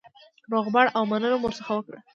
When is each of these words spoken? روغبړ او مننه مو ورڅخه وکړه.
روغبړ 0.53 0.85
او 0.97 1.03
مننه 1.11 1.37
مو 1.41 1.45
ورڅخه 1.45 1.71
وکړه. 1.75 1.99